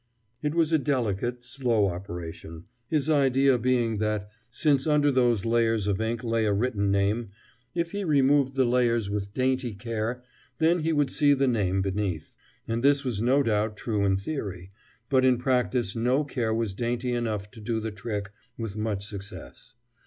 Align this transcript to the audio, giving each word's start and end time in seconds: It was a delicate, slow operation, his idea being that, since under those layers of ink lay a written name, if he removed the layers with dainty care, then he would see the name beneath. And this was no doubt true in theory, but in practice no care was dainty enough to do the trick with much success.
It 0.41 0.55
was 0.55 0.73
a 0.73 0.79
delicate, 0.79 1.43
slow 1.43 1.85
operation, 1.85 2.63
his 2.87 3.07
idea 3.07 3.59
being 3.59 3.99
that, 3.99 4.31
since 4.49 4.87
under 4.87 5.11
those 5.11 5.45
layers 5.45 5.85
of 5.85 6.01
ink 6.01 6.23
lay 6.23 6.45
a 6.47 6.53
written 6.53 6.89
name, 6.89 7.29
if 7.75 7.91
he 7.91 8.03
removed 8.03 8.55
the 8.55 8.65
layers 8.65 9.11
with 9.11 9.35
dainty 9.35 9.75
care, 9.75 10.23
then 10.57 10.79
he 10.79 10.91
would 10.91 11.11
see 11.11 11.35
the 11.35 11.45
name 11.47 11.83
beneath. 11.83 12.33
And 12.67 12.81
this 12.83 13.05
was 13.05 13.21
no 13.21 13.43
doubt 13.43 13.77
true 13.77 14.03
in 14.03 14.17
theory, 14.17 14.71
but 15.07 15.23
in 15.23 15.37
practice 15.37 15.95
no 15.95 16.23
care 16.23 16.51
was 16.51 16.73
dainty 16.73 17.13
enough 17.13 17.51
to 17.51 17.61
do 17.61 17.79
the 17.79 17.91
trick 17.91 18.31
with 18.57 18.75
much 18.75 19.05
success. 19.05 19.75